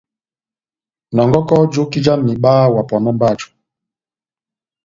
Nɔngɔkɔ 1.15 1.55
joki 1.73 1.99
jáh 2.05 2.19
mihiba 2.25 2.51
wa 2.73 2.81
pɔnɔ 2.89 3.09
mba 3.15 3.27
jɔ. 3.39 3.47